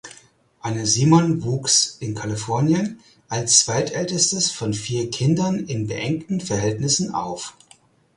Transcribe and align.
Anne 0.61 0.83
Simon 0.87 1.43
wuchs 1.43 1.97
in 1.99 2.15
Kalifornien 2.15 2.99
als 3.29 3.59
zweitältestes 3.59 4.49
von 4.49 4.73
vier 4.73 5.11
Kindern 5.11 5.59
in 5.59 5.85
beengten 5.85 6.41
Verhältnissen 6.41 7.13
auf. 7.13 7.53